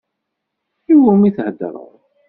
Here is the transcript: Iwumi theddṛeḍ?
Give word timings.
Iwumi 0.91 1.29
theddṛeḍ? 1.35 1.91